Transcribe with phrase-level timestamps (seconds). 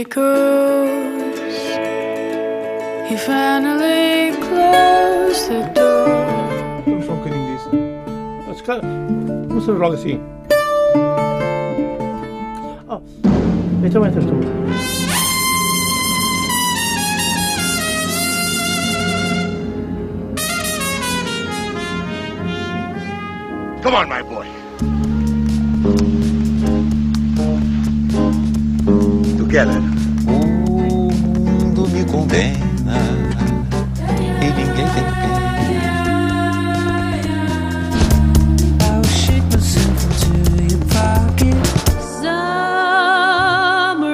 [0.00, 1.40] echoes.
[3.08, 6.08] He finally closed the door.
[6.86, 7.70] Vamos só um bocadinho disso.
[8.48, 10.20] Ah, se calhar, Não sabes logo assim.
[12.88, 13.00] Oh,
[13.84, 14.34] então entras tu.
[23.82, 24.39] Come on, my boy.
[29.50, 29.82] Together.
[30.28, 33.00] O mundo me condena
[34.40, 35.10] e ninguém tem pena.
[38.80, 40.30] I'll shake myself into
[40.62, 41.58] your pocket.
[42.20, 44.06] Summertime.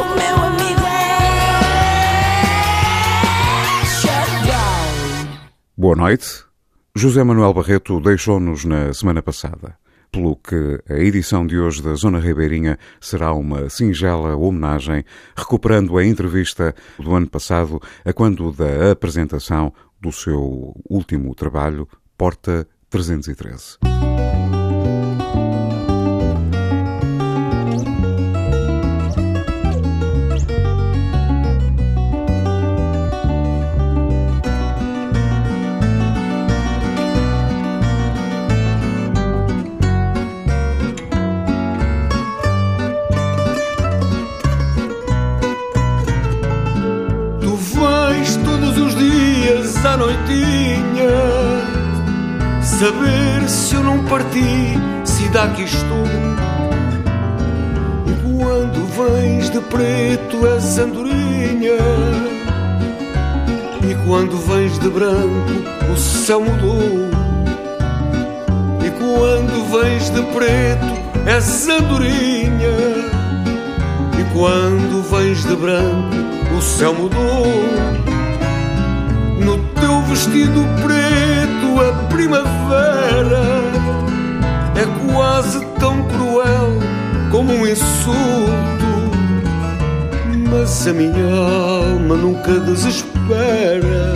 [0.00, 1.06] O meu amigo é
[3.86, 4.30] Shut
[5.76, 6.44] Boa noite.
[6.92, 9.78] José Manuel Barreto deixou-nos na semana passada,
[10.16, 15.04] pelo que a edição de hoje da Zona Ribeirinha será uma singela homenagem,
[15.36, 22.66] recuperando a entrevista do ano passado, a quando da apresentação do seu último trabalho, Porta
[22.88, 24.55] 313.
[52.78, 56.04] Saber se eu não parti, se daqui estou.
[58.06, 61.78] E quando vens de preto és andorinha
[63.82, 67.08] E quando vens de branco o céu mudou
[68.84, 72.76] E quando vens de preto és andorinha
[74.20, 76.14] E quando vens de branco
[76.54, 77.46] o céu mudou.
[79.42, 81.25] No teu vestido preto
[81.80, 83.42] a primavera
[84.74, 86.78] É quase tão cruel
[87.30, 88.16] como um insulto
[90.50, 94.14] Mas a minha alma nunca desespera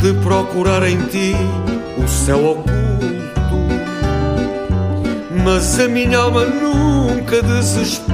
[0.00, 1.34] De procurar em ti
[1.96, 2.82] o céu oculto
[5.44, 8.12] mas a minha alma nunca desespera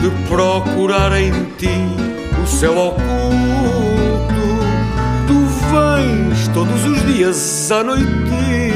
[0.00, 1.68] de procurar em ti
[2.42, 3.85] o céu oculto.
[5.76, 8.66] Vens todos os dias à noitinha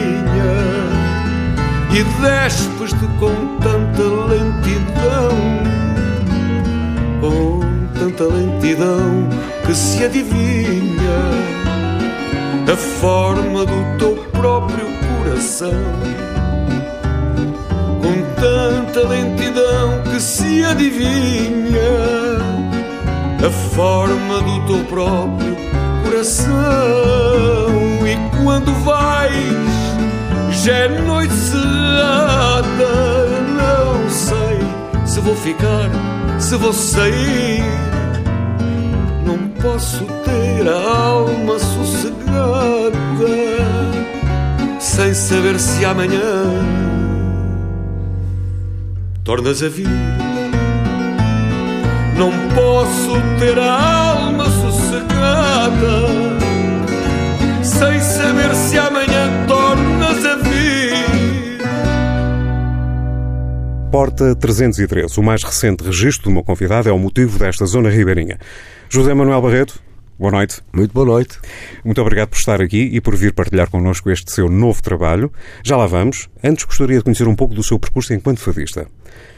[1.91, 5.31] e despes-te com tanta lentidão,
[7.22, 7.61] com
[7.99, 9.27] tanta lentidão
[9.65, 11.21] que se adivinha
[12.71, 14.87] a forma do teu próprio
[15.25, 15.72] coração.
[18.03, 21.81] Com tanta lentidão que se adivinha
[23.47, 25.50] a forma do teu próprio
[26.20, 26.50] coração.
[28.06, 32.82] E quando vais, já é noite cerrada.
[33.56, 34.58] Não sei
[35.06, 35.91] se vou ficar,
[36.38, 37.62] se vou sair.
[39.25, 42.91] Não posso ter a alma sossegada
[44.78, 46.20] sem saber se amanhã
[49.25, 49.88] tornas a vir.
[52.16, 54.19] Não posso ter a alma
[57.62, 61.60] sem saber se amanhã tornas a vir.
[63.90, 68.38] Porta 313, o mais recente registro do meu convidado, é o motivo desta zona ribeirinha.
[68.88, 69.80] José Manuel Barreto,
[70.19, 70.60] boa noite.
[70.72, 71.38] Muito boa noite.
[71.84, 75.32] Muito obrigado por estar aqui e por vir partilhar connosco este seu novo trabalho.
[75.64, 76.28] Já lá vamos.
[76.42, 78.86] Antes gostaria de conhecer um pouco do seu percurso enquanto fadista.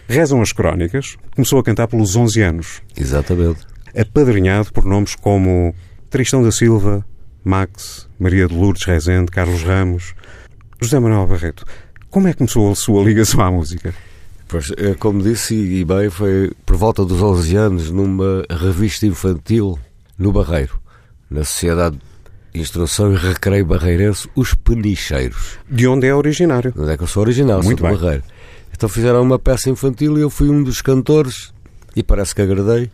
[0.08, 3.60] Rezam as crónicas, começou a cantar pelos 11 anos, Exatamente.
[3.96, 5.74] apadrinhado por nomes como
[6.12, 7.02] Tristão da Silva,
[7.42, 10.14] Max, Maria de Lourdes Rezende, Carlos Ramos.
[10.78, 11.64] José Manuel Barreto,
[12.10, 13.94] como é que começou a sua ligação à música?
[14.46, 19.78] Pois, eh, como disse, e bem, foi por volta dos 11 anos numa revista infantil
[20.18, 20.78] no Barreiro,
[21.30, 21.98] na Sociedade
[22.52, 25.58] de Instrução e Recreio Barreirense, Os Penicheiros.
[25.66, 26.74] De onde é originário?
[26.76, 27.98] Onde é que eu sou original, Muito sou do bem.
[27.98, 28.24] Barreiro.
[28.70, 31.54] Então fizeram uma peça infantil e eu fui um dos cantores
[31.96, 32.90] e parece que agradei.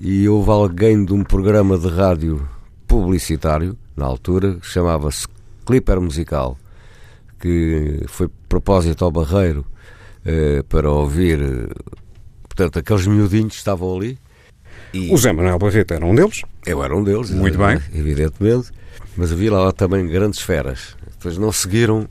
[0.00, 2.48] E houve alguém de um programa de rádio
[2.86, 5.26] publicitário, na altura, que chamava-se
[5.66, 6.56] Clipper Musical,
[7.40, 9.64] que foi propósito ao Barreiro
[10.24, 11.40] eh, para ouvir,
[12.44, 14.18] portanto, aqueles miudinhos que estavam ali.
[14.94, 16.42] E O Zé Manuel Barreto era um deles.
[16.64, 18.70] eu era um deles, Muito evidentemente, evidentemente,
[19.16, 20.96] mas havia lá também grandes feras.
[21.16, 22.08] Depois não seguiram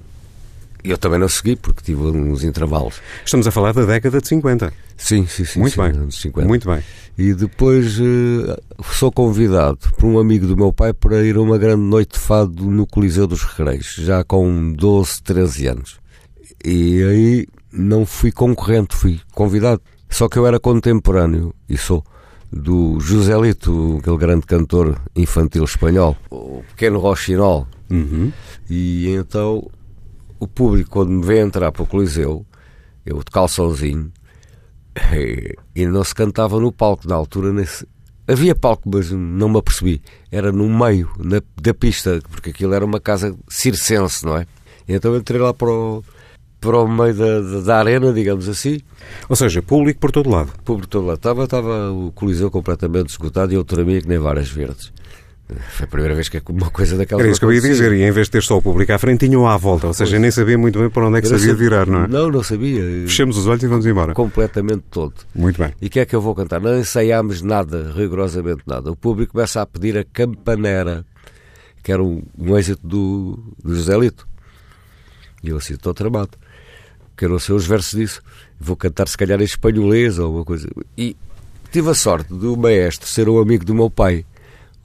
[0.90, 3.02] Eu também não segui porque tive uns intervalos.
[3.26, 4.72] Estamos a falar da década de 50.
[4.96, 5.60] Sim, sim, sim.
[5.60, 5.92] Muito sim, bem.
[5.92, 6.48] anos 50.
[6.48, 6.84] Muito bem.
[7.18, 8.62] E depois eh,
[8.94, 12.20] sou convidado por um amigo do meu pai para ir a uma grande noite de
[12.20, 16.00] fado no Coliseu dos Recreios, já com 12, 13 anos.
[16.64, 19.82] E aí não fui concorrente, fui convidado.
[20.10, 22.04] Só que eu era contemporâneo, e sou,
[22.52, 27.68] do Joselito, aquele grande cantor infantil espanhol, o pequeno Rochinol.
[27.90, 28.32] Uhum.
[28.70, 29.70] E então
[30.40, 32.46] o público, quando me vê entrar para o Coliseu,
[33.06, 34.12] eu de calçãozinho,
[34.96, 37.54] eh, e não se cantava no palco na altura.
[37.54, 37.88] Nesse...
[38.28, 40.02] Havia palco, mas não me apercebi.
[40.32, 44.46] Era no meio na- da pista, porque aquilo era uma casa circense, não é?
[44.88, 46.04] E então eu entrei lá para o,
[46.60, 48.80] para o meio da, da, arena, digamos assim.
[49.30, 50.52] Ou seja, público por todo lado.
[50.66, 54.50] Público todo lá estava, estava o Coliseu completamente esgotado e outro amigo que nem várias
[54.50, 54.92] verdes.
[55.48, 58.04] Foi a primeira vez que uma coisa daquela Era isso que eu ia dizer, e
[58.04, 59.88] em vez de ter só o público à frente, tinham à volta.
[59.88, 62.08] Ou seja, nem sabia muito bem para onde é que havia de virar, não é?
[62.08, 62.82] Não, não sabia.
[63.08, 64.14] Fechemos os olhos e vamos embora.
[64.14, 65.14] Completamente todo.
[65.34, 65.74] Muito bem.
[65.82, 66.60] E o que é que eu vou cantar?
[66.60, 68.92] Não ensaiámos nada, rigorosamente nada.
[68.92, 71.06] O público começa a pedir a campanera,
[71.82, 74.28] que era um, um êxito do, do José Lito.
[75.42, 76.32] E eu assim, estou tramado.
[77.16, 78.22] Quero não sei os versos disso.
[78.60, 80.68] Vou cantar, se calhar, em espanholês ou alguma coisa.
[80.98, 81.16] E
[81.72, 84.26] tive a sorte do maestro ser um amigo do meu pai,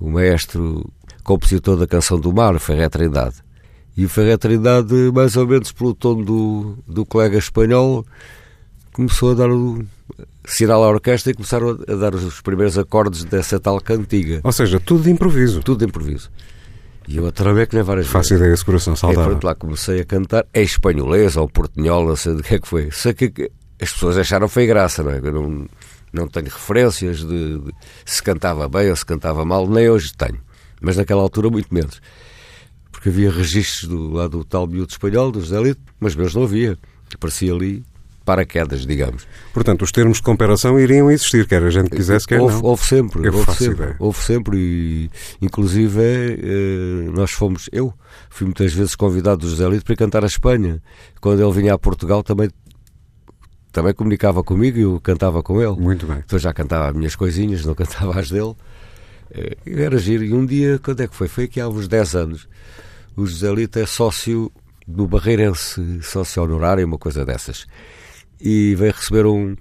[0.03, 0.85] o maestro
[1.23, 3.37] compositor da Canção do Mar, o Ferré Trindade.
[3.97, 8.05] E o Ferré Trindade, mais ou menos pelo tom do, do colega espanhol,
[8.93, 9.85] começou a dar o
[10.45, 14.41] sinal à orquestra e começaram a, dar os primeiros acordes dessa tal cantiga.
[14.43, 15.61] Ou seja, tudo de improviso.
[15.63, 16.31] Tudo de improviso.
[17.07, 18.41] E eu através que nem várias Faço vezes.
[18.43, 19.31] ideia, esse coração E saudável.
[19.31, 22.67] pronto, lá comecei a cantar em espanholês ou portunhol, não sei do que é que
[22.67, 22.89] foi.
[23.17, 23.51] Que que
[23.81, 25.19] as pessoas acharam foi graça, não é?
[25.19, 25.67] Eu não,
[26.13, 27.73] não tenho referências de, de
[28.05, 30.41] se cantava bem ou se cantava mal, nem hoje tenho.
[30.81, 32.01] Mas naquela altura muito menos.
[32.91, 36.45] Porque havia registros do, lá do tal miúdo espanhol, do José Lito, mas meus não
[36.45, 36.79] havia.
[37.15, 37.85] Aparecia ali
[38.25, 39.27] paraquedas, digamos.
[39.53, 42.65] Portanto, os termos de comparação iriam existir, quer a gente quisesse, quer houve, não.
[42.65, 43.97] houve sempre, Eu houve sempre, ideia.
[43.99, 45.11] houve sempre e
[45.41, 47.93] inclusive eh, nós fomos, eu
[48.31, 50.81] fui muitas vezes convidado do José Lito para cantar a Espanha.
[51.21, 52.49] Quando ele vinha a Portugal também
[53.73, 55.75] também comunicava comigo e eu cantava com ele.
[55.81, 56.19] Muito bem.
[56.25, 58.55] Então já cantava as minhas coisinhas, não cantava as dele.
[59.31, 60.23] Eh, e Era giro.
[60.23, 61.27] E um dia, quando é que foi?
[61.27, 62.49] Foi aqui há uns 10 anos.
[63.17, 64.53] O José Lito é sócio
[64.87, 67.67] do Barreirense, sócio honorário, uma coisa dessas.
[68.41, 69.57] E veio receber um,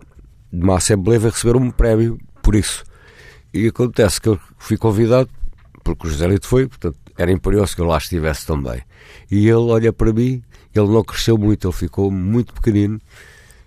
[0.52, 2.84] numa assembleia, veio receber um prémio por isso.
[3.54, 5.30] E acontece que eu fui convidado,
[5.84, 8.82] porque o José Lito foi, portanto, era imperioso que eu lá estivesse também.
[9.30, 10.42] E ele olha para mim,
[10.74, 13.00] ele não cresceu muito, ele ficou muito pequenino,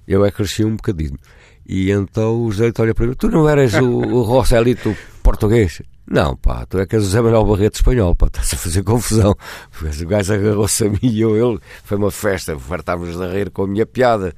[0.06, 1.19] eu é que cresci um bocadinho.
[1.67, 5.81] E então o José olha para mim, tu não eras o, o Roselito português?
[6.06, 8.83] Não, pá, tu é que és o José Manuel Barreto espanhol, pá, estás a fazer
[8.83, 9.35] confusão.
[9.81, 13.62] O gajo agarrou-se a mim e eu, ele, foi uma festa, fartávamos de rir com
[13.62, 14.35] a minha piada.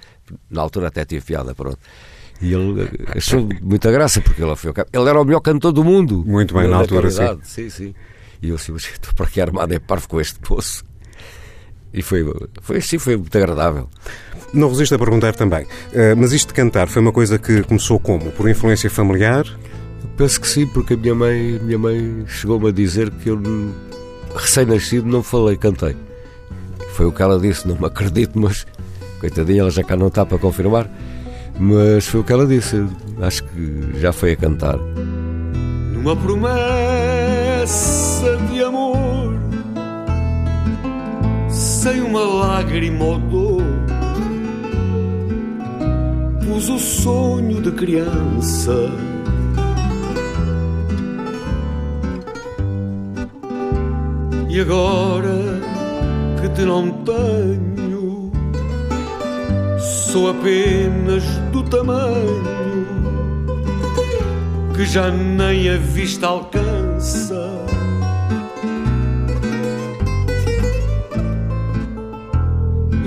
[0.49, 1.79] Na altura até tive piada, pronto.
[2.41, 4.73] E ele achou muita graça, porque ele foi.
[4.93, 6.23] Ele era o melhor cantor do mundo.
[6.27, 7.39] Muito bem, na altura, sim.
[7.43, 7.71] sim.
[7.71, 7.95] Sim,
[8.43, 10.85] E eu assim, mas estou para aqui armado é parvo com este poço.
[11.96, 12.25] E foi,
[12.60, 13.88] foi assim, foi muito agradável.
[14.52, 15.66] Não resisto a perguntar também.
[15.93, 18.31] eh, mas isto de cantar foi uma coisa que começou como?
[18.32, 19.44] Por influência familiar?
[20.02, 23.40] Eu penso que sim, porque a minha mãe, minha mãe chegou-me a dizer que eu,
[24.34, 25.96] recém-nascido, não falei, cantei.
[26.93, 28.66] Foi o que ela disse, não me acredito, mas
[29.19, 30.88] coitadinha, ela já cá não está para confirmar.
[31.58, 32.84] Mas foi o que ela disse,
[33.20, 34.79] acho que já foi a cantar.
[35.93, 36.56] numa promessa
[38.50, 38.96] de amor,
[41.86, 43.62] sem uma lágrima ou dor,
[46.44, 48.90] pus o sonho de criança.
[54.48, 55.60] E agora
[56.40, 58.32] que te não tenho,
[59.78, 62.56] sou apenas do tamanho
[64.74, 66.66] que já nem a vista alcança.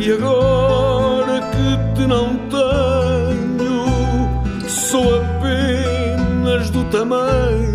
[0.02, 3.86] E agora que te não tenho,
[4.70, 7.70] sou apenas do tamanho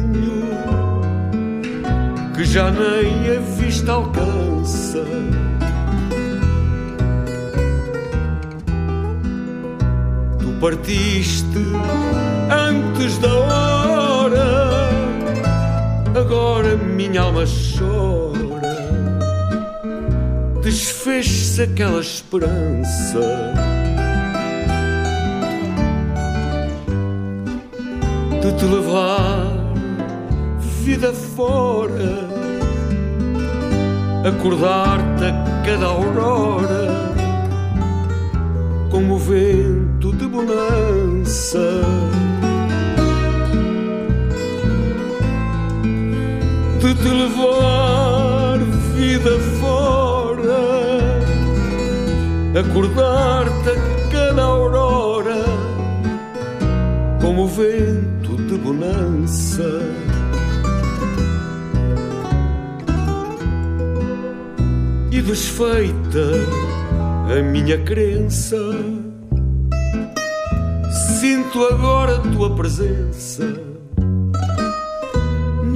[2.35, 5.04] que já nem a vista alcança.
[10.38, 11.59] Tu partiste
[12.50, 14.90] antes da hora,
[16.19, 17.94] agora minha alma chora.
[20.64, 23.21] Desfez-se aquela esperança.
[28.40, 29.52] De te levar
[30.83, 32.30] vida fora,
[34.26, 37.12] acordar-te a cada aurora
[38.90, 41.59] como o vento de bonança.
[46.80, 48.59] De te levar
[48.97, 49.53] vida fora,
[52.58, 55.44] acordar-te a cada aurora,
[57.20, 59.80] como vento de bonança.
[65.11, 66.30] E desfeita
[67.30, 68.56] a minha crença.
[71.20, 73.75] Sinto agora a tua presença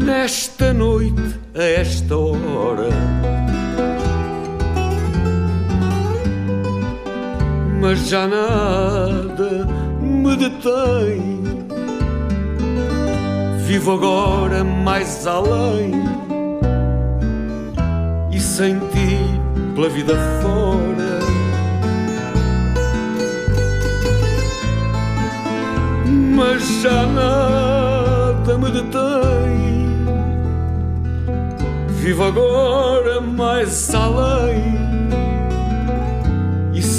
[0.08, 3.17] nesta noite, a esta hora.
[7.80, 9.66] Mas já nada
[10.00, 11.42] me detém.
[13.66, 15.92] Vivo agora mais além
[18.32, 19.18] e sem ti
[19.74, 21.18] pela vida fora.
[26.38, 29.88] mas já nada me detém.
[31.88, 34.97] Vivo agora mais além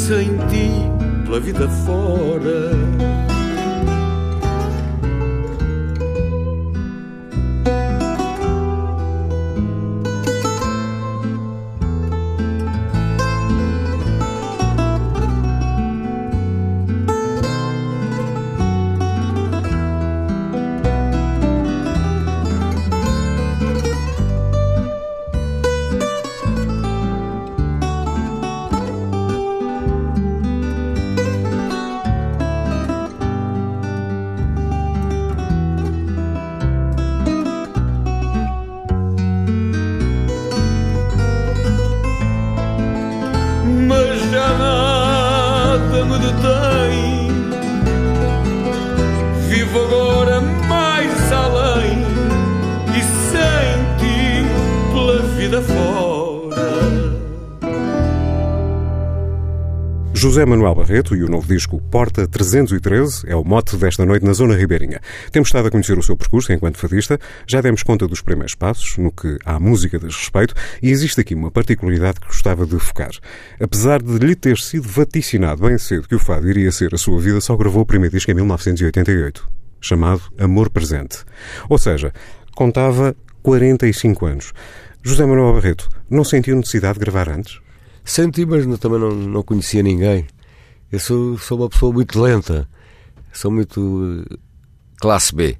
[0.10, 0.68] sem ti
[1.24, 3.28] pela vida fora.
[60.22, 64.34] José Manuel Barreto e o novo disco Porta 313 é o mote desta noite na
[64.34, 65.00] Zona Ribeirinha.
[65.32, 68.98] Temos estado a conhecer o seu percurso enquanto fadista, já demos conta dos primeiros passos,
[68.98, 73.12] no que à música diz respeito, e existe aqui uma particularidade que gostava de focar.
[73.62, 77.18] Apesar de lhe ter sido vaticinado bem cedo que o fado iria ser a sua
[77.22, 79.50] vida, só gravou o primeiro disco em 1988,
[79.80, 81.20] chamado Amor Presente.
[81.70, 82.12] Ou seja,
[82.54, 84.52] contava 45 anos.
[85.02, 87.62] José Manuel Barreto, não sentiu necessidade de gravar antes?
[88.10, 90.25] Senti, mas não- também não, não conhecia ninguém.
[90.92, 92.68] Eu sou, sou uma pessoa muito lenta.
[93.32, 94.36] Sou muito eh,
[95.00, 95.56] classe B.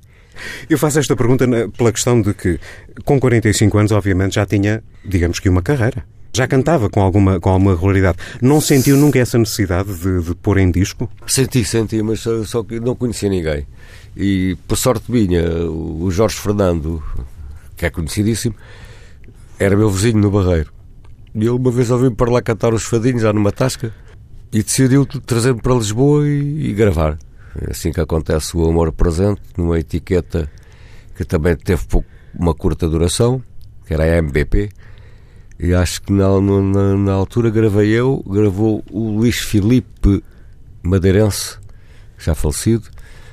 [0.68, 1.46] Eu faço esta pergunta
[1.78, 2.60] pela questão de que,
[3.06, 6.04] com 45 anos, obviamente, já tinha, digamos que, uma carreira.
[6.34, 8.18] Já cantava com alguma, com alguma regularidade.
[8.42, 11.08] Não sentiu nunca essa necessidade de, de pôr em disco?
[11.28, 13.68] Senti, senti, mas só, só que não conhecia ninguém.
[14.18, 17.04] E, por sorte minha, o Jorge Fernando,
[17.78, 18.56] que é conhecidíssimo,
[19.60, 20.72] era meu vizinho no Barreiro.
[21.46, 23.94] Ele uma vez ouviu-me para lá cantar os fadinhos, já numa tasca,
[24.52, 27.18] e decidiu trazer-me para Lisboa e, e gravar.
[27.62, 30.50] É assim que acontece o Amor Presente, numa etiqueta
[31.16, 33.42] que também teve pouco- uma curta duração,
[33.86, 34.70] que era a MBP.
[35.60, 40.24] E acho que na, na, na altura gravei eu, gravou o Luís Filipe
[40.82, 41.58] Madeirense,
[42.18, 42.88] já falecido,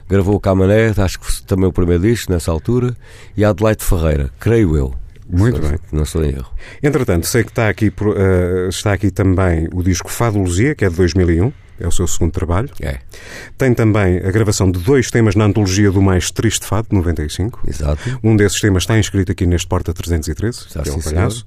[0.08, 2.96] gravou o Camané, acho que também o primeiro disco nessa altura,
[3.36, 4.94] e a Adelaide Ferreira, creio eu.
[5.28, 5.78] Muito bem.
[5.92, 6.50] Não em erro.
[6.82, 10.88] Entretanto, sei que está aqui, eh, está aqui também o disco Fado Luzia, que é
[10.88, 12.70] de 2001, é o seu segundo trabalho.
[12.80, 12.98] É,
[13.58, 17.60] Tem também a gravação de dois temas na antologia do Mais Triste Fado, de 95.
[17.68, 18.20] exato.
[18.22, 21.44] Um desses temas está inscrito aqui neste Porta 313, Já que é sim, Palhaço.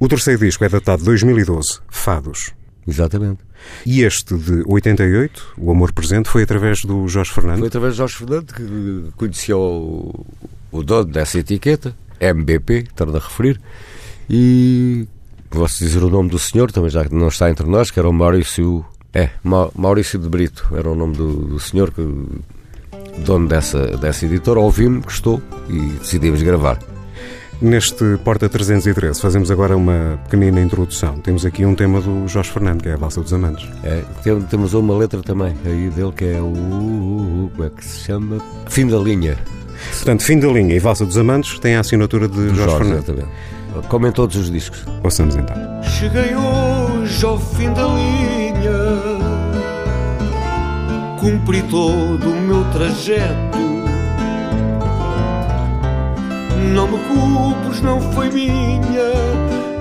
[0.00, 2.52] O terceiro disco é datado de 2012, Fados.
[2.88, 3.40] Exatamente.
[3.84, 7.66] E este de 88, O Amor Presente, foi através do Jorge Foi Fernando.
[7.66, 10.26] através de Jorge Fernando que conheceu o,
[10.72, 13.60] o dono dessa etiqueta, MBP, torno a referir,
[14.28, 15.06] e
[15.48, 18.12] posso dizer o nome do senhor, também já não está entre nós, que era o
[18.12, 18.84] Maurício.
[19.12, 22.00] É, Ma- Maurício de Brito, era o nome do, do senhor que
[23.24, 26.78] dono dessa, dessa editora, ouvi-me, gostou e decidimos gravar.
[27.60, 31.18] Neste Porta 313 fazemos agora uma pequenina introdução.
[31.20, 33.68] Temos aqui um tema do Jorge Fernando, que é a Valsa dos Amantes.
[33.84, 37.50] É, tem- temos uma letra também aí dele que é o.
[37.54, 38.38] Como é que se chama?
[38.68, 39.36] Fim da linha.
[39.92, 42.96] Portanto, Fim da Linha e Valsa dos Amantes têm a assinatura de Jorge, Jorge, Fernando.
[43.02, 43.28] exatamente.
[43.88, 44.84] Como em todos os discos.
[45.02, 45.56] Ouçamos então.
[45.82, 49.20] Cheguei hoje ao fim da linha,
[51.20, 53.58] cumpri todo o meu trajeto.
[56.74, 58.80] Não me culpes, não foi minha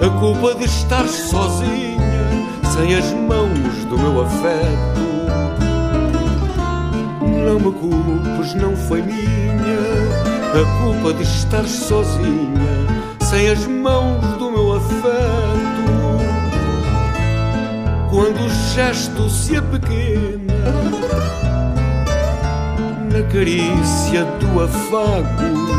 [0.06, 2.00] a culpa de estar sozinha,
[2.74, 5.10] sem as mãos do meu afeto.
[7.46, 9.89] Não me culpes, não foi minha
[10.52, 12.88] a culpa de estar sozinha,
[13.22, 15.80] sem as mãos do meu afeto.
[18.10, 20.74] Quando o gesto se apequena
[23.12, 25.70] na carícia do afago,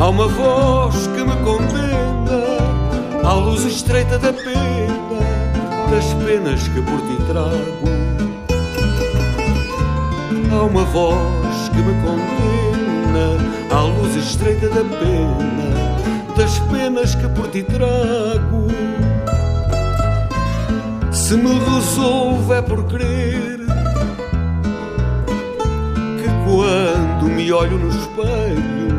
[0.00, 5.20] há uma voz que me condena à luz estreita da pena,
[5.90, 7.96] das penas que por ti trago.
[10.50, 11.45] Há uma voz
[11.76, 13.36] que me condena
[13.70, 18.68] à luz estreita da pena, das penas que por ti trago.
[21.12, 23.58] Se me resolvo é por crer
[26.18, 28.96] que quando me olho no espelho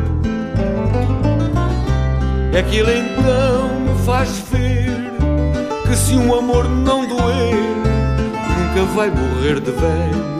[2.52, 5.12] é que ele então me faz ver
[5.86, 7.54] que se um amor não doer
[8.58, 10.37] nunca vai morrer de velho.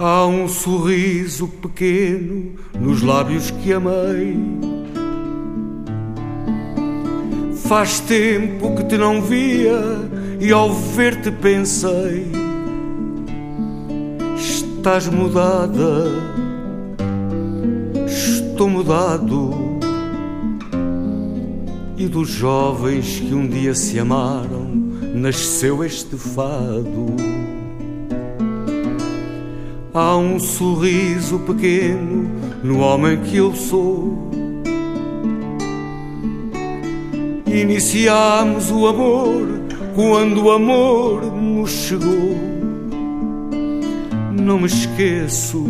[0.00, 4.36] Há um sorriso pequeno nos lábios que amei.
[7.68, 9.78] Faz tempo que te não via
[10.40, 12.30] e ao ver-te pensei:
[14.36, 16.06] Estás mudada,
[18.06, 19.67] estou mudado.
[21.98, 24.68] E dos jovens que um dia se amaram,
[25.14, 27.06] nasceu este fado.
[29.92, 32.30] Há um sorriso pequeno
[32.62, 34.30] no homem que eu sou.
[37.44, 39.48] Iniciamos o amor
[39.96, 42.36] quando o amor nos chegou.
[44.40, 45.66] Não me esqueço,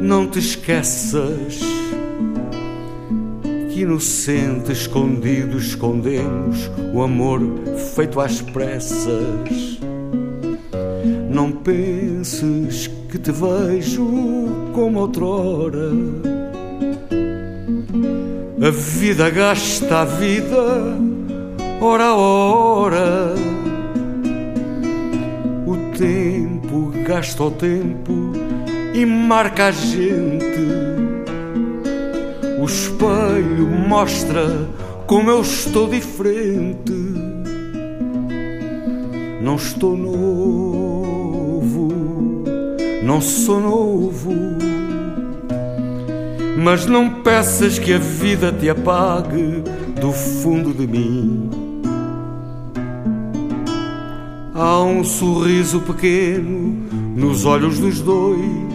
[0.00, 1.69] não te esqueças.
[3.80, 7.40] Inocente escondido escondemos o amor
[7.94, 9.80] feito às pressas.
[11.30, 14.06] Não penses que te vejo
[14.74, 15.92] como outrora.
[18.62, 20.98] A vida gasta a vida,
[21.80, 23.34] hora a hora.
[25.66, 28.32] O tempo gasta o tempo
[28.92, 30.99] e marca a gente.
[32.70, 34.46] Espelho mostra
[35.04, 36.92] como eu estou diferente.
[39.42, 41.88] Não estou novo,
[43.02, 44.32] não sou novo.
[46.56, 49.64] Mas não peças que a vida te apague
[50.00, 51.50] do fundo de mim.
[54.54, 58.69] Há um sorriso pequeno nos olhos dos dois.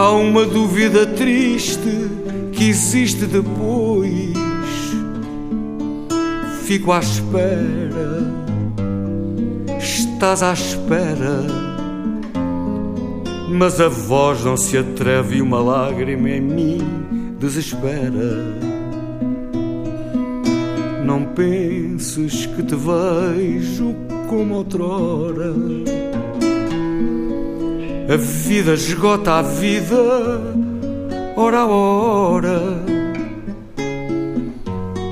[0.00, 2.08] Há uma dúvida triste
[2.54, 4.32] que existe depois.
[6.64, 8.32] Fico à espera,
[9.78, 11.44] estás à espera.
[13.50, 16.78] Mas a voz não se atreve e uma lágrima em mim
[17.38, 18.56] desespera.
[21.04, 23.94] Não penses que te vejo
[24.30, 25.52] como outrora.
[28.12, 29.94] A vida esgota a vida,
[31.36, 32.60] hora a hora.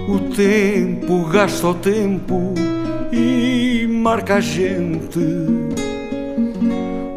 [0.09, 2.55] O tempo gasta o tempo
[3.13, 5.21] e marca a gente.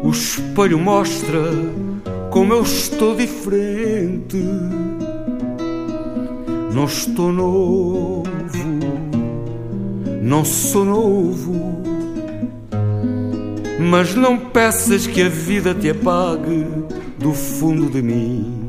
[0.04, 1.50] O espelho mostra
[2.30, 4.38] como eu estou diferente.
[6.72, 8.24] Não estou novo,
[10.22, 11.91] não sou novo.
[13.78, 16.66] Mas não peças que a vida te apague
[17.18, 18.66] do fundo de mim.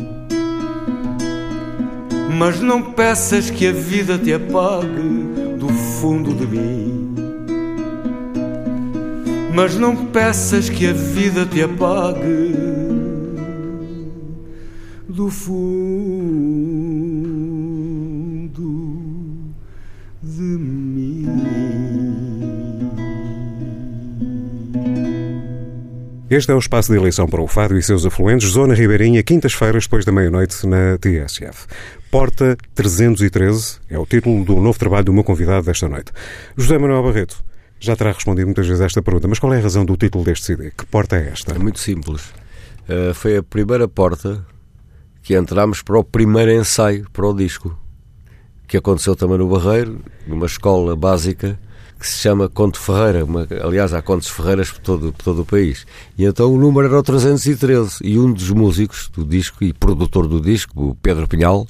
[2.37, 7.15] Mas não peças que a vida te apague do fundo de mim.
[9.53, 12.55] Mas não peças que a vida te apague
[15.07, 16.22] do fundo
[26.33, 29.83] Este é o espaço de eleição para o Fado e seus afluentes, Zona Ribeirinha, quintas-feiras
[29.83, 31.67] depois da meia-noite na TSF.
[32.09, 36.11] Porta 313 é o título do novo trabalho do meu convidado desta noite.
[36.57, 37.37] José Manuel Barreto
[37.79, 40.47] já terá respondido muitas vezes esta pergunta, mas qual é a razão do título deste
[40.47, 40.71] CD?
[40.71, 41.53] Que porta é esta?
[41.53, 42.23] É muito simples.
[42.89, 44.43] Uh, foi a primeira porta
[45.21, 47.77] que entramos para o primeiro ensaio para o disco,
[48.67, 51.59] que aconteceu também no Barreiro, numa escola básica
[52.03, 53.23] que se chama Conte Ferreira.
[53.23, 55.87] Uma, aliás, há Contes Ferreiras por todo, por todo o país.
[56.17, 57.99] E então o número era o 313.
[58.03, 61.65] E um dos músicos do disco e produtor do disco, o Pedro Pinhal,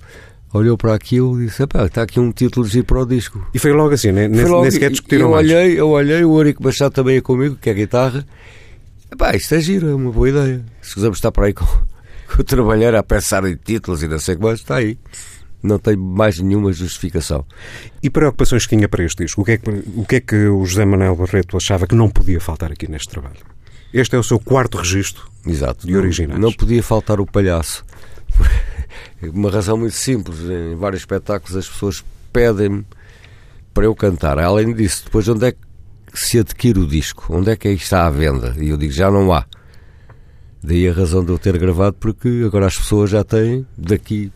[0.52, 3.48] olhou para aquilo e disse: está aqui um título de para o disco.
[3.54, 4.28] E foi logo assim, né?
[4.28, 5.48] nem, logo, nem sequer discutiram eu mais.
[5.48, 8.26] Olhei, eu olhei, o Eurico Machado também é comigo, que é a guitarra.
[9.12, 10.66] Epá, isto é giro, é uma boa ideia.
[10.82, 11.66] Se quisermos estar para aí com,
[12.34, 14.98] com o trabalhar a pensar em títulos e não sei o que mais, está aí
[15.64, 17.46] não tem mais nenhuma justificação.
[18.04, 19.42] E preocupações que tinha para este disco?
[19.42, 22.10] O que, é que, o que é que o José Manuel Barreto achava que não
[22.10, 23.38] podia faltar aqui neste trabalho?
[23.94, 25.88] Este é o seu quarto registro Exato.
[25.88, 26.40] de originais.
[26.40, 27.86] Não, não podia faltar o palhaço.
[29.22, 30.40] Uma razão muito simples.
[30.42, 32.86] Em vários espetáculos as pessoas pedem-me
[33.74, 34.38] para eu cantar.
[34.38, 35.60] Além disso, depois onde é que
[36.14, 37.26] se adquire o disco?
[37.30, 38.54] Onde é que aí está à venda?
[38.60, 39.46] E eu digo, já não há.
[40.62, 44.32] Daí a razão de eu ter gravado, porque agora as pessoas já têm daqui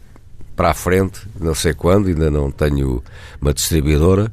[0.57, 3.01] para a frente, não sei quando, ainda não tenho
[3.39, 4.31] uma distribuidora,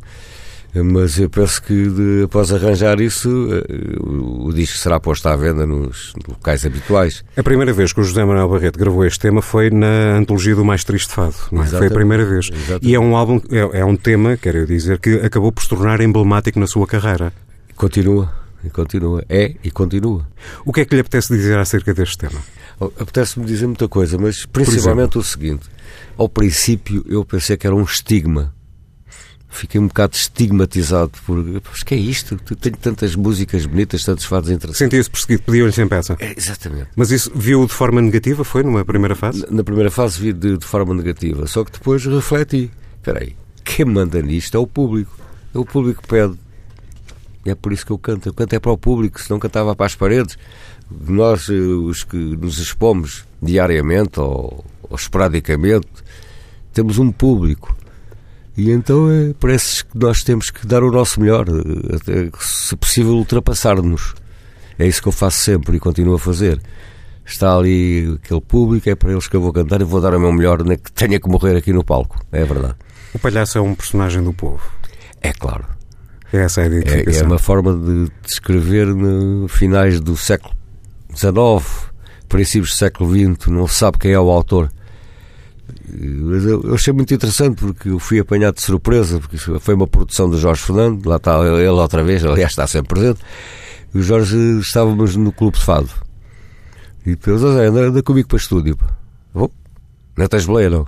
[0.74, 5.36] mas eu penso que de, após arranjar isso, eh, o, o disco será posto à
[5.36, 7.22] venda nos locais habituais.
[7.36, 10.64] A primeira vez que o José Manuel Barreto gravou este tema foi na antologia do
[10.64, 11.66] Mais Triste Fado, é?
[11.66, 12.50] foi a primeira vez.
[12.52, 12.88] Exatamente.
[12.88, 15.68] E é um álbum, é, é um tema, quero eu dizer, que acabou por se
[15.68, 17.32] tornar emblemático na sua carreira.
[17.76, 18.32] Continua,
[18.64, 20.26] e continua, é e continua.
[20.64, 22.40] O que é que lhe apetece dizer acerca deste tema?
[22.80, 25.68] Oh, apetece-me dizer muita coisa, mas principalmente o seguinte:
[26.16, 28.54] ao princípio eu pensei que era um estigma.
[29.54, 31.36] Fiquei um bocado estigmatizado por.
[31.70, 32.36] Mas que é isto?
[32.36, 34.78] Tens tantas músicas bonitas, tantos fados interessantes.
[34.78, 36.16] Sentia-se perseguido, pediam-lhe sempre essa.
[36.18, 36.88] É, exatamente.
[36.96, 39.42] Mas isso viu de forma negativa, foi numa primeira fase?
[39.42, 42.68] Na, na primeira fase vi de, de, forma negativa, só que depois refleti.
[42.96, 45.16] Espera aí, quem manda nisto é o público.
[45.54, 46.34] É o público pede.
[47.44, 48.28] É por isso que eu canto.
[48.28, 50.38] Eu canto é para o público, se não cantava para as paredes.
[50.90, 55.88] Nós, eh, os que nos expomos diariamente ou, ou esporadicamente,
[56.72, 57.76] temos um público.
[58.56, 61.46] E então é para esses que nós temos que dar o nosso melhor,
[61.92, 64.14] até, se possível ultrapassar-nos.
[64.78, 66.60] É isso que eu faço sempre e continuo a fazer.
[67.24, 70.20] Está ali aquele público, é para eles que eu vou cantar e vou dar o
[70.20, 72.20] meu melhor, nem que tenha que morrer aqui no palco.
[72.30, 72.74] É verdade.
[73.14, 74.62] O palhaço é um personagem do povo.
[75.22, 75.73] É claro.
[76.34, 77.22] É essa a identificação.
[77.22, 80.52] É, é uma forma de descrever no finais do século
[81.14, 81.32] XIX,
[82.28, 84.68] princípios do século XX, não se sabe quem é o autor.
[85.88, 89.86] Mas eu, eu, achei muito interessante porque eu fui apanhado de surpresa, porque foi uma
[89.86, 93.20] produção do Jorge Fernando, lá está ele outra vez, aliás está sempre presente.
[93.94, 95.90] E o Jorge estávamos no Clube de Fado.
[97.06, 98.76] E depois, José, anda, anda comigo para o estúdio.
[99.32, 99.52] Vou?
[100.16, 100.86] Não tens boleia, não?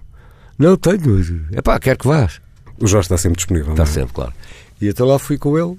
[0.59, 2.41] Não tenho, é pá, quer que vás.
[2.81, 3.71] O Jorge está sempre disponível.
[3.71, 3.87] Está é?
[3.87, 4.33] sempre, claro.
[4.81, 5.79] E até lá fui com ele,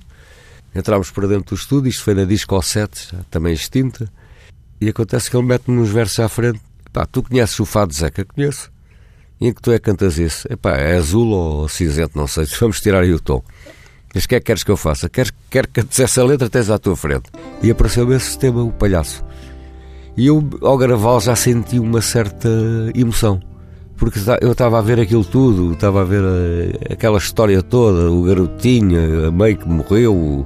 [0.74, 4.12] entramos para dentro do estúdio, isto foi na Disco 7, também extinta,
[4.80, 6.60] e acontece que ele mete-me uns versos à frente.
[6.94, 8.26] Pá, tu conheces o Fado Zeca?
[8.26, 8.72] Conheço.
[9.40, 10.48] E em que tu é que cantas isso?
[10.52, 12.46] Epá, é azul ou cinzento, não sei.
[12.60, 13.44] Vamos tirar aí o tom.
[14.14, 15.10] Mas o que é que queres que eu faça?
[15.10, 17.30] Queres, quer que cantes essa letra, tens à tua frente.
[17.62, 19.24] E apareceu-me esse tema, o palhaço.
[20.16, 22.50] E eu, ao gravá já senti uma certa
[22.96, 23.40] emoção.
[23.98, 28.24] Porque eu estava a ver aquilo tudo, estava a ver a, aquela história toda, o
[28.24, 30.46] garotinho, a mãe que morreu.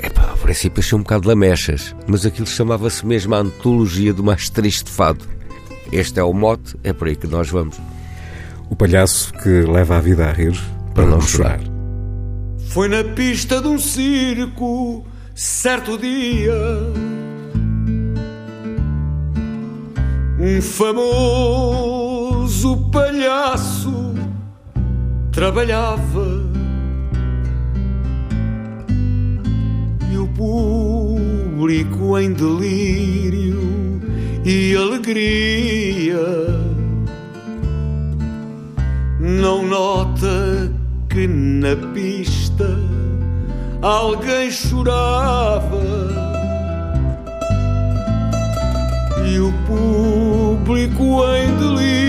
[0.00, 4.22] Epá, ao princípio achei um bocado de lamechas, mas aquilo chamava-se mesmo a antologia do
[4.22, 5.24] mais triste fado.
[5.90, 7.80] Este é o mote, é por aí que nós vamos.
[8.68, 10.52] O palhaço que leva a vida a rir
[10.94, 11.60] para, para não chorar.
[12.68, 16.52] Foi na pista de um circo, certo dia.
[20.38, 22.27] Um famoso
[22.90, 24.14] palhaço
[25.30, 26.26] trabalhava.
[30.10, 34.00] E o público em delírio
[34.44, 36.18] e alegria.
[39.20, 40.72] Não nota
[41.08, 42.68] que na pista
[43.80, 45.84] alguém chorava.
[49.24, 52.07] E o público em delírio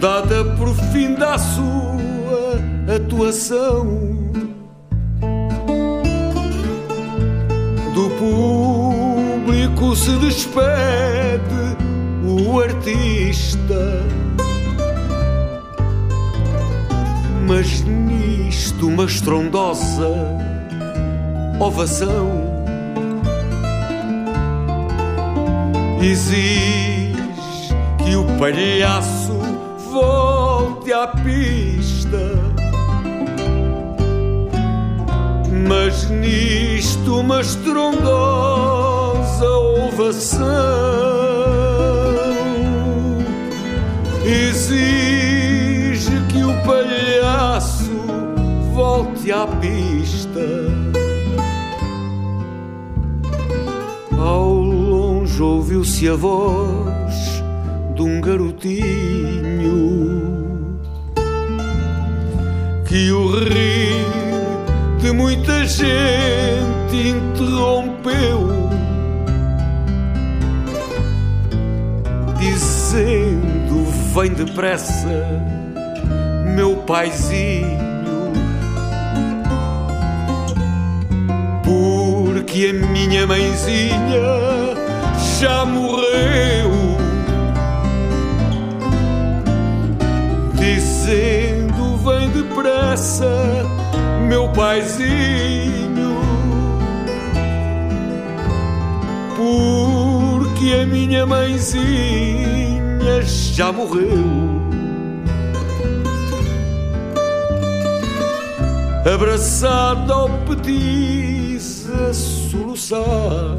[0.00, 2.58] dada por fim da sua
[2.96, 4.08] atuação.
[7.94, 11.76] Do público se despede
[12.24, 14.02] o artista.
[17.46, 20.08] Mas nisto uma estrondosa
[21.60, 22.48] ovação
[26.00, 27.12] exige
[27.98, 29.19] que o palhaço
[29.90, 32.38] volte à pista.
[35.68, 40.40] Mas nisto uma estrondosa ovação
[44.24, 47.90] exige que o palhaço
[48.72, 50.40] volte à pista.
[54.18, 56.99] Ao longe ouviu-se a voz
[58.00, 58.80] de um garotinho
[62.86, 64.06] que o rir
[65.00, 68.70] de muita gente interrompeu,
[72.38, 73.84] dizendo:
[74.14, 75.42] Vem depressa,
[76.56, 77.90] meu paizinho.
[81.62, 84.22] Porque a minha mãezinha
[85.38, 86.89] já morreu.
[90.60, 93.26] Dizendo: Vem depressa,
[94.28, 96.20] meu paizinho.
[99.34, 104.60] Porque a minha mãezinha já morreu.
[109.14, 113.56] Abraçado ao petis a soluçar.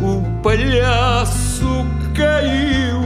[0.00, 1.66] O palhaço
[2.14, 2.99] caiu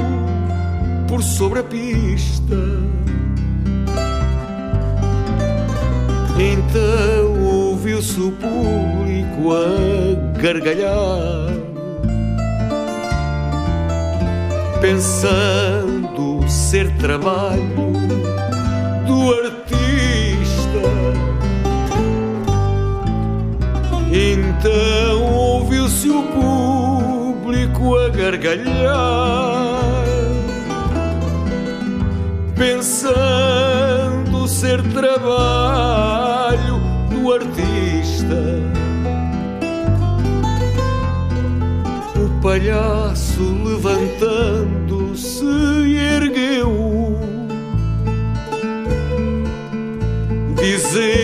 [1.14, 2.56] por sobre a pista.
[6.36, 11.52] Então ouviu-se o público a gargalhar,
[14.80, 17.92] pensando ser trabalho
[19.06, 20.82] do artista.
[24.10, 29.63] Então ouviu-se o público a gargalhar,
[32.64, 38.40] pensando ser trabalho do artista.
[42.16, 45.44] O palhaço levantando-se
[45.94, 47.18] ergueu,
[50.56, 51.23] dizendo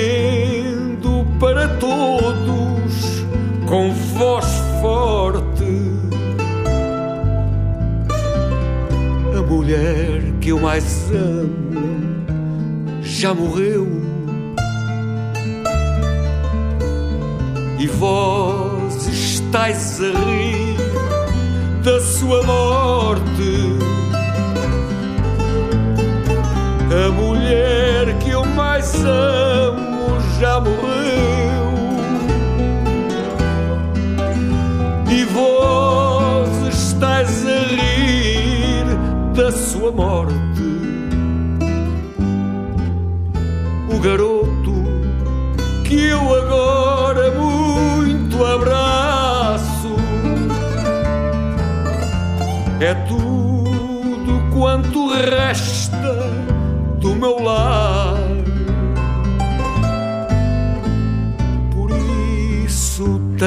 [10.61, 11.71] mais amo
[13.21, 13.87] já morreu.
[17.79, 20.77] E vós estáis a rir
[21.83, 23.79] da sua morte.
[26.93, 31.10] A mulher que eu mais amo já morreu.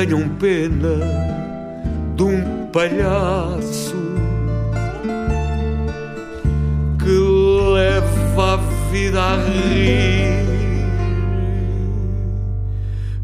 [0.05, 0.99] Tenham pena
[2.17, 3.95] de um palhaço
[6.99, 7.17] que
[7.73, 8.57] leva a
[8.91, 10.43] vida a rir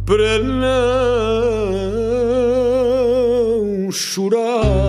[0.05, 0.71] para não
[3.91, 4.88] chorar.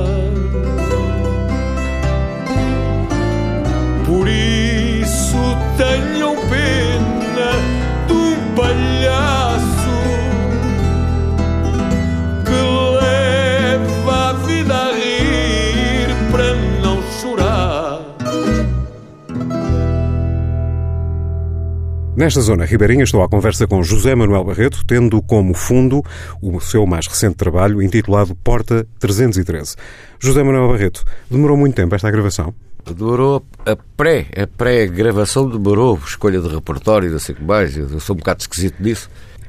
[22.20, 26.04] Nesta zona ribeirinha estou à conversa com José Manuel Barreto, tendo como fundo
[26.42, 29.74] o seu mais recente trabalho intitulado Porta 313.
[30.18, 32.52] José Manuel Barreto, demorou muito tempo esta gravação?
[32.84, 37.98] Demorou a pré, a pré-gravação demorou, escolha de repertório, não sei o que mais, eu
[37.98, 39.08] sou um bocado esquisito nisso.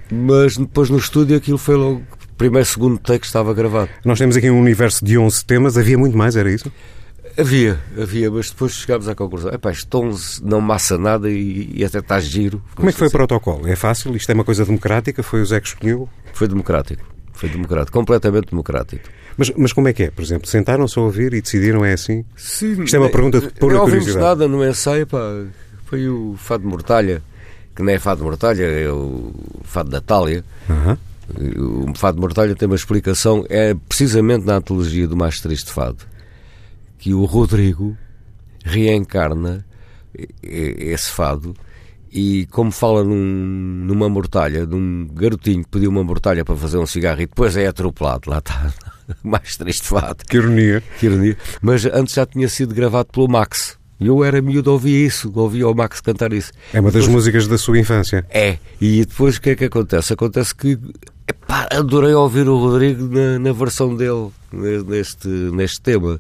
[0.10, 2.02] Mas depois no estúdio aquilo foi logo,
[2.38, 3.90] primeiro, segundo take estava gravado.
[4.06, 6.72] Nós temos aqui um universo de 11 temas, havia muito mais, era isso?
[7.38, 9.52] Havia, havia, mas depois chegámos à conclusão.
[9.52, 9.88] Epá, este
[10.44, 12.62] não massa nada e, e até está giro.
[12.76, 13.68] Como é que foi o protocolo?
[13.68, 14.16] É fácil?
[14.16, 15.24] Isto é uma coisa democrática?
[15.24, 16.10] Foi o Zé que escolheu?
[16.34, 17.04] Foi democrático.
[17.34, 19.10] Foi democrático, completamente democrático.
[19.38, 20.12] Mas, mas como é que é?
[20.12, 22.24] Por exemplo, sentaram-se a ouvir e decidiram é assim?
[22.36, 24.40] Sim, Isto é uma pergunta de pura Não ouvimos curiosidade.
[24.40, 25.46] nada no ensaio, pá.
[25.86, 27.22] Foi o Fado Mortalha,
[27.76, 30.44] que não é Fado Mortalha, é o Fado Natália.
[30.70, 30.98] Aham.
[31.58, 35.98] O Fado Mortalha tem uma explicação, é precisamente na antologia do Mais Triste Fado,
[37.02, 37.98] que o Rodrigo
[38.64, 39.66] reencarna
[40.44, 41.54] esse fado
[42.14, 46.78] e como fala num- numa mortalha, de um garotinho que pediu uma mortalha para fazer
[46.78, 48.72] um cigarro e depois é atropelado, lá está,
[49.24, 50.18] mais triste fado.
[50.28, 50.84] Que ironia.
[51.00, 51.38] Que ironia.
[51.62, 53.80] Mas antes já tinha sido gravado pelo Max.
[54.00, 56.52] E eu era miúdo, ouvia isso, ouvia o Max cantar isso.
[56.74, 58.26] É uma das músicas da sua infância.
[58.30, 60.12] É, e depois o que é que acontece?
[60.14, 60.78] Acontece que
[61.28, 66.20] epá, adorei ouvir o Rodrigo na, na versão dele ne- neste, neste tema.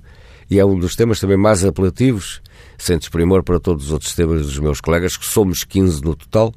[0.51, 2.41] E é um dos temas também mais apelativos,
[2.77, 6.53] sem desprimor para todos os outros temas dos meus colegas, que somos 15 no total.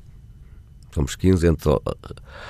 [0.93, 1.71] Somos 15 entre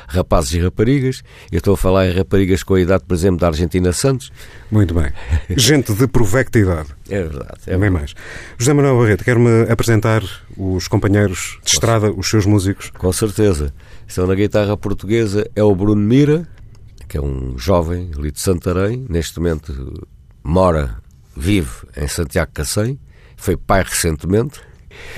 [0.09, 1.23] rapazes e raparigas.
[1.53, 4.33] Eu estou a falar em raparigas com a idade, por exemplo, da Argentina Santos.
[4.71, 5.13] Muito bem.
[5.55, 6.89] Gente de provecta idade.
[7.11, 7.61] É verdade.
[7.67, 8.15] É Bem mais.
[8.57, 10.23] José Manuel Barreto, quero-me apresentar
[10.57, 12.91] os companheiros de estrada, os seus músicos.
[12.91, 13.73] Com certeza.
[14.11, 16.49] Então, na guitarra portuguesa é o Bruno Mira,
[17.07, 20.07] que é um jovem ali de Santarém, neste momento
[20.43, 21.04] mora,
[21.37, 22.99] vive em Santiago Cacém,
[23.37, 24.61] foi pai recentemente.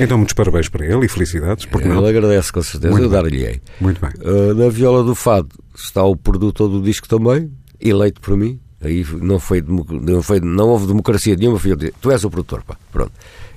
[0.01, 1.99] Então, muitos parabéns para ele e felicidades, porque não?
[1.99, 3.61] Ele agradece com certeza, Muito eu dar-lhe-ei.
[3.81, 4.11] Muito bem.
[4.21, 7.51] Uh, na viola do fado está o produtor do disco também,
[7.81, 8.59] eleito por mim.
[8.81, 12.77] Aí não, foi, não, foi, não houve democracia nenhuma, dizer, tu és o produtor, pá.
[12.93, 13.13] Pronto.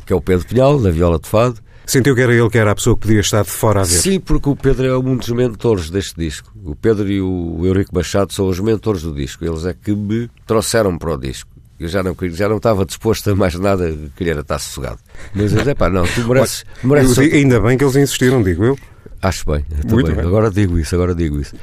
[0.05, 1.59] Que é o Pedro Pinhal, na viola de fado.
[1.85, 3.97] Sentiu que era ele que era a pessoa que podia estar de fora a ver.
[3.97, 6.51] Sim, porque o Pedro é um dos mentores deste disco.
[6.63, 9.43] O Pedro e o Eurico Machado são os mentores do disco.
[9.43, 11.49] Eles é que me trouxeram para o disco.
[11.79, 14.99] Eu já não, já não estava disposto a mais nada, queria era estar sossegado.
[15.33, 18.77] Mas eu disse, pá, não, tu mereces, mereces ainda bem que eles insistiram, digo eu.
[19.21, 20.15] Acho bem, Muito também.
[20.15, 20.25] bem.
[20.25, 21.55] Agora digo isso, agora digo isso.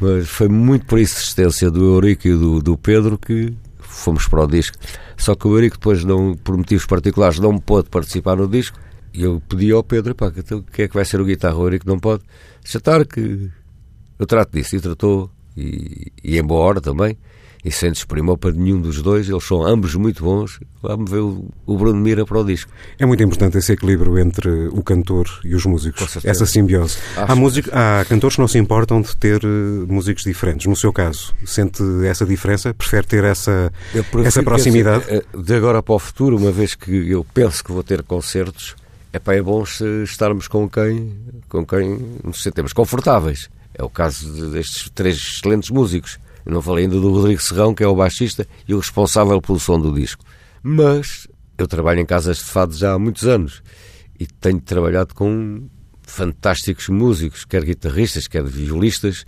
[0.00, 4.46] Mas foi muito por insistência do Eurico e do, do Pedro que fomos para o
[4.46, 4.76] disco.
[5.16, 8.78] Só que o Eurico depois, não, por motivos particulares, não pôde participar no disco.
[9.12, 11.56] E eu pedi ao Pedro, pá, que, quem é que vai ser o guitarra?
[11.56, 12.22] O Eurico não pode.
[12.64, 13.50] Já que
[14.18, 14.76] eu trato disso.
[14.76, 17.18] E tratou, e, e em boa hora também.
[17.64, 19.28] E sem desprimor para nenhum dos dois.
[19.28, 20.60] Eles são ambos muito bons.
[20.80, 22.70] Vamos ver o, o Bruno Mira para o disco.
[22.98, 26.16] É muito importante esse equilíbrio entre o cantor e os músicos.
[26.24, 26.98] Essa simbiose.
[27.16, 29.48] Acho Há, músico, há cantores que não se importam de ter eh,
[29.88, 30.66] músicos diferentes.
[30.66, 32.72] No seu caso, sente essa diferença?
[32.72, 33.72] Prefere ter essa,
[34.24, 35.04] essa proximidade?
[35.08, 38.04] esse- eh, De agora para o futuro, uma vez que eu penso que vou ter
[38.04, 38.76] concertos,
[39.12, 41.12] é pá, é bom se estarmos com quem,
[41.48, 43.50] com quem nos sentemos confortáveis.
[43.74, 46.18] É o caso de- destes três excelentes músicos.
[46.48, 49.60] Eu não falei ainda do Rodrigo Serrão, que é o baixista e o responsável pelo
[49.60, 50.24] som do disco.
[50.62, 53.62] Mas eu trabalho em casas de fado já há muitos anos
[54.18, 55.68] e tenho trabalhado com
[56.02, 59.26] fantásticos músicos, quer guitarristas, quer violistas,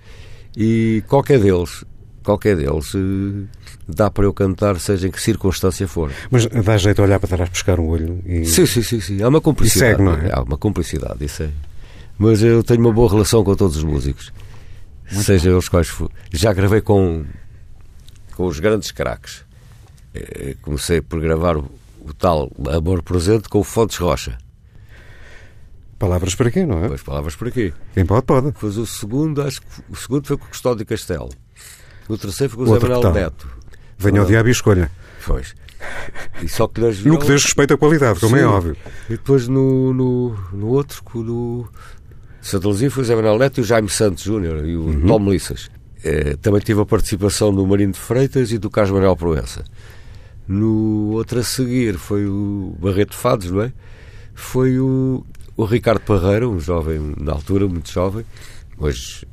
[0.56, 1.84] e qualquer deles,
[2.24, 3.46] qualquer deles eh,
[3.86, 6.10] dá para eu cantar, seja em que circunstância for.
[6.30, 8.46] Mas dá jeito a olhar para trás, pescar um olho e...
[8.46, 9.22] Sim, sim, sim, sim.
[9.22, 9.90] Há uma cumplicidade.
[9.90, 10.30] segue, não é?
[10.32, 11.50] Há uma cumplicidade, isso é.
[12.18, 14.32] Mas eu tenho uma boa relação com todos os músicos.
[15.10, 16.10] Seja eles quais for.
[16.32, 17.24] Já gravei com,
[18.34, 19.44] com os grandes craques.
[20.14, 21.70] Eh, Comecei por gravar o,
[22.00, 24.38] o tal Amor Presente com o Fontes Rocha.
[25.98, 26.82] Palavras para quê, não é?
[26.82, 27.74] Depois palavras por aqui.
[27.92, 28.46] Quem pode, pode.
[28.46, 31.28] Depois o segundo, acho que o segundo foi com o Custódio Castelo.
[32.08, 33.12] O terceiro foi com o Zé Manuel?
[33.12, 33.48] Neto.
[33.98, 34.90] Venha ao diabo e escolha.
[35.26, 35.54] Pois.
[36.42, 38.44] E só que nas No que diz respeito à qualidade, como é Sim.
[38.46, 38.76] óbvio.
[39.08, 41.68] E depois no, no, no outro, no
[42.42, 45.06] Santa Luzia, foi o Zé Manuel Neto e o Jaime Santos Júnior e o Uhum.
[45.06, 45.70] Tom Melissas.
[46.02, 49.64] Eh, também tive a participação do Marino de Freitas e do Carlos Manuel Proença.
[50.48, 53.72] No outro a seguir foi o Barreto Fados, não é?
[54.34, 55.24] Foi o,
[55.56, 58.24] o Ricardo Parreira, um jovem na altura, muito jovem.
[58.78, 59.26] Hoje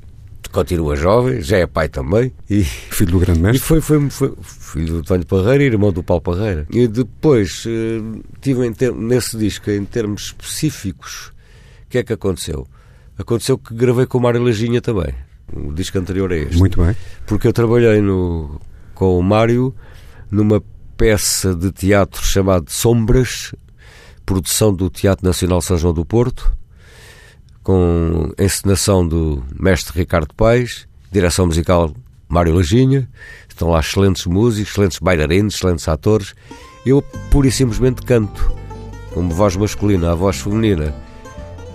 [0.52, 2.32] continua jovem, já é pai também.
[2.50, 3.60] E, Filho do grande e mestre.
[3.62, 6.68] foi, foi, foi filho do António Parreira e irmão do Paulo Parreira.
[6.72, 8.02] E depois eh,
[8.42, 11.32] tive ter- nesse disco, em termos específicos,
[11.86, 12.68] o que é que aconteceu?
[13.18, 15.14] Aconteceu que gravei com o Mário Lajinha também.
[15.54, 16.58] O disco anterior a este.
[16.58, 16.96] Muito bem.
[17.26, 18.60] Porque eu trabalhei no,
[18.94, 19.74] com o Mário
[20.30, 20.62] numa
[20.98, 23.54] peça de teatro chamada Sombras,
[24.26, 26.52] produção do Teatro Nacional São João do Porto,
[27.64, 31.94] com encenação do mestre Ricardo Paes, direção musical
[32.28, 33.10] Mário Lajinha.
[33.48, 36.34] Estão lá excelentes músicos, excelentes bailarinos, excelentes atores.
[36.86, 37.02] Eu
[37.32, 38.52] pura e simplesmente canto,
[39.14, 40.94] como voz masculina, a voz feminina.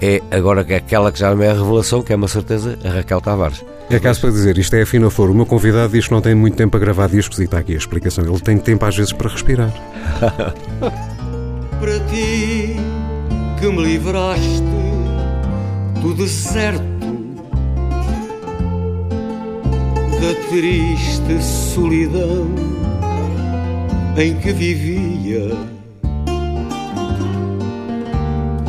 [0.05, 2.77] É agora que é aquela que já não é a revelação, que é uma certeza,
[2.85, 3.65] a Raquel Tavares.
[3.89, 5.31] É caso para dizer, isto é a Fina Flor.
[5.31, 7.75] O meu convidado diz que não tem muito tempo a gravar discos e está aqui
[7.75, 8.25] a explicação.
[8.25, 9.71] Ele tem tempo às vezes para respirar.
[11.79, 12.75] para ti
[13.61, 14.65] que me livraste
[16.01, 16.83] do deserto,
[20.21, 21.41] da triste
[21.73, 22.49] solidão
[24.17, 25.57] em que vivia,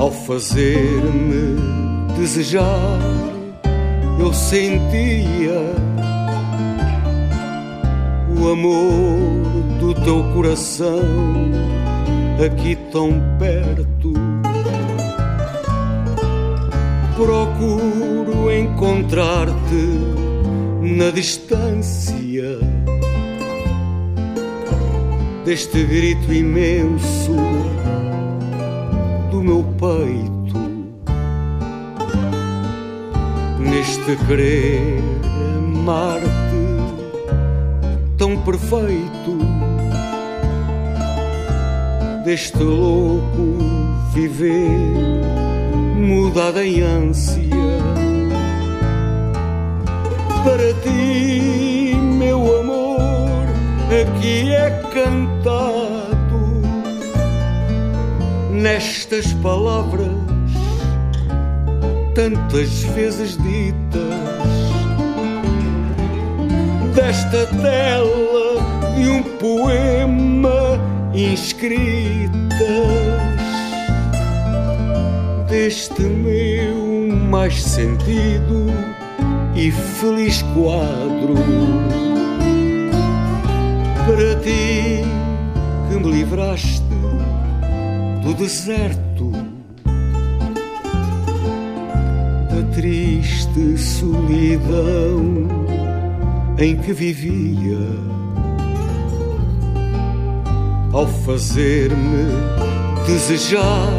[0.04, 1.56] ao fazer-me
[2.18, 2.99] desejar,
[4.20, 5.62] eu sentia
[8.38, 9.18] o amor
[9.80, 10.99] do teu coração
[12.45, 14.12] aqui tão perto.
[17.16, 19.88] Procuro encontrar-te
[20.82, 22.60] na distância
[25.45, 27.38] deste grito imenso
[29.34, 30.59] do meu peito,
[33.57, 35.01] neste querer
[35.57, 36.27] amar-te
[38.15, 39.39] tão perfeito
[42.23, 43.57] deste louco
[44.13, 44.69] viver
[45.97, 47.49] mudado em ânsia.
[50.43, 53.47] Para ti, meu amor,
[53.99, 55.72] aqui é cantado
[58.64, 60.07] nestas palavras
[62.16, 64.01] tantas vezes ditas.
[66.95, 68.61] Desta tela
[68.95, 70.80] de um poema
[71.14, 72.32] inscritas.
[75.49, 78.68] Deste meu mais sentido
[79.57, 81.36] e feliz quadro.
[84.07, 85.03] Para ti
[85.89, 86.93] que me livraste
[88.24, 89.32] do deserto
[92.49, 95.47] da triste solidão
[96.57, 97.78] em que vivia
[100.93, 102.28] ao fazer-me
[103.07, 103.89] desejar,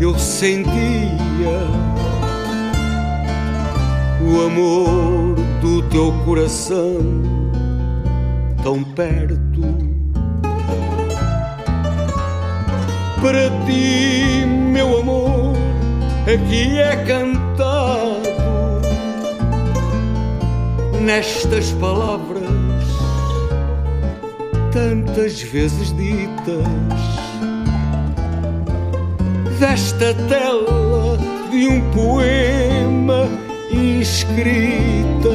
[0.00, 0.64] eu sentia
[4.22, 6.98] o amor do teu coração
[8.62, 9.53] tão perto.
[13.24, 15.56] Para ti, meu amor,
[16.30, 18.84] aqui é cantado.
[21.00, 22.44] Nestas palavras
[24.70, 26.68] tantas vezes ditas
[29.58, 31.16] desta tela
[31.50, 33.26] de um poema
[33.72, 35.32] inscritas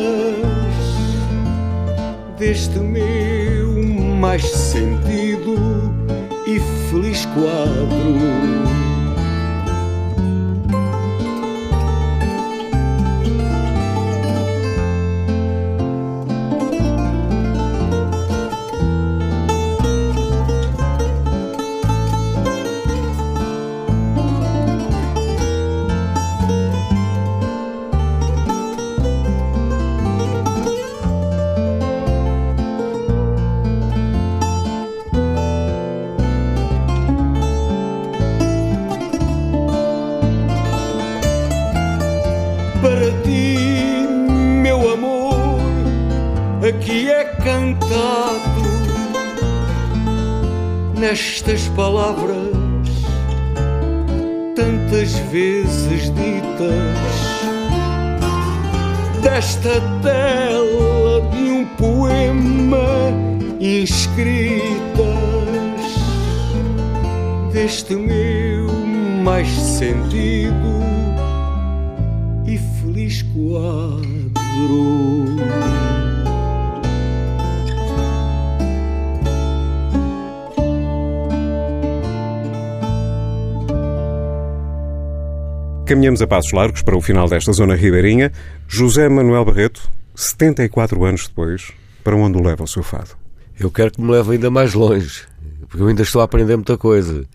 [2.37, 3.83] deste meu
[4.19, 5.89] mais sentido
[6.89, 8.68] feliz quadro.
[63.79, 64.29] Inscritas
[67.53, 68.67] deste meu
[69.23, 70.53] mais sentido
[72.45, 74.09] e feliz quadro.
[85.85, 88.31] Caminhamos a passos largos para o final desta zona ribeirinha.
[88.67, 91.71] José Manuel Barreto, 74 anos depois,
[92.03, 93.28] para onde o leva o seu fado?
[93.59, 95.23] Eu quero que me leve ainda mais longe,
[95.67, 97.25] porque eu ainda estou a aprender muita coisa.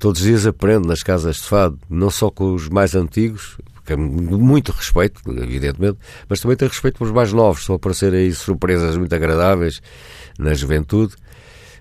[0.00, 3.92] Todos os dias aprendo nas casas de fado, não só com os mais antigos, porque
[3.92, 5.98] é muito respeito, evidentemente,
[6.28, 7.60] mas também tenho respeito pelos mais novos.
[7.60, 9.80] Estão a aparecer aí surpresas muito agradáveis
[10.36, 11.14] na juventude.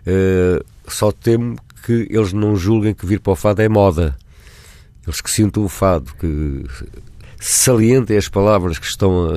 [0.05, 4.15] Uh, só temo que eles não julguem que vir para o fado é moda.
[5.07, 6.63] Eles que sintam o fado, que
[7.39, 9.29] salientem as palavras que estão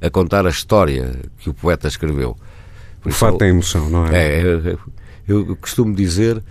[0.00, 2.34] a, a contar a história que o poeta escreveu.
[3.08, 4.40] Por o fado tem emoção, não é?
[4.40, 4.76] É,
[5.28, 6.42] eu costumo dizer,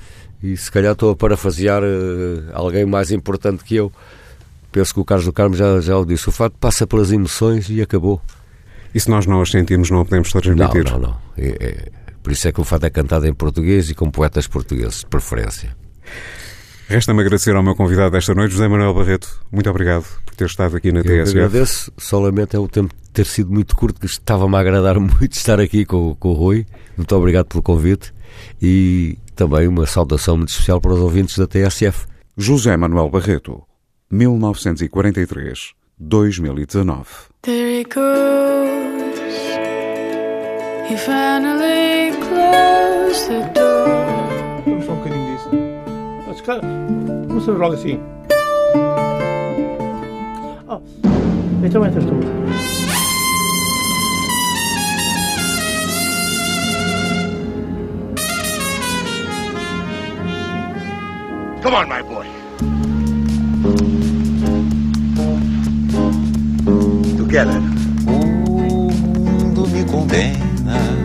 [0.43, 3.91] e se calhar estou a parafasear uh, alguém mais importante que eu,
[4.71, 6.27] penso que o Carlos do Carmo já, já o disse.
[6.27, 8.21] O fato passa pelas emoções e acabou.
[8.93, 10.91] E se nós não as sentimos, não a podemos Não, transmitir?
[10.91, 11.17] não, não.
[11.37, 11.91] É- é-
[12.23, 15.05] por isso é que o fato é cantado em português e com poetas portugueses, de
[15.05, 15.75] preferência.
[16.87, 19.41] Resta-me agradecer ao meu convidado desta noite, José Manuel Barreto.
[19.51, 21.37] Muito obrigado por ter estado aqui na Eu TSF.
[21.39, 25.31] agradeço, só lamento é o tempo ter sido muito curto, que estava-me a agradar muito
[25.31, 26.67] estar aqui com, com o Rui.
[26.97, 28.13] Muito obrigado pelo convite
[28.61, 32.05] e também uma saudação muito especial para os ouvintes da TSF.
[32.37, 33.63] José Manuel Barreto,
[34.11, 37.05] 1943-2019.
[37.41, 39.15] There he goes.
[40.89, 43.95] He finally closed the door.
[44.65, 45.49] Vamos só um bocadinho disso.
[46.27, 46.59] Mas, cara,
[47.27, 47.97] começamos logo assim.
[50.67, 50.81] Oh,
[51.63, 52.84] então entras tu.
[61.65, 62.27] Come on, my boy.
[67.17, 67.59] Together.
[68.05, 71.04] O mundo me condena